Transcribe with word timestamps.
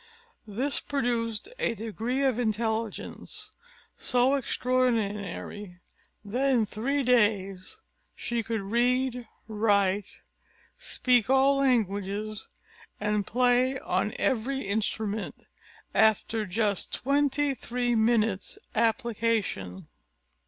This 0.47 0.79
produced 0.79 1.47
a 1.59 1.75
degree 1.75 2.23
of 2.23 2.39
intelligence 2.39 3.51
so 3.95 4.33
extraordinary, 4.33 5.79
that 6.25 6.49
in 6.49 6.65
three 6.65 7.03
days 7.03 7.81
she 8.15 8.41
could 8.41 8.61
read, 8.61 9.27
write, 9.47 10.21
speak 10.75 11.29
all 11.29 11.57
languages, 11.57 12.47
and 12.99 13.27
play 13.27 13.77
on 13.77 14.13
every 14.17 14.67
instrument 14.67 15.35
after 15.93 16.47
just 16.47 16.95
twenty 16.95 17.53
three 17.53 17.93
minutes' 17.93 18.57
application. 18.73 19.87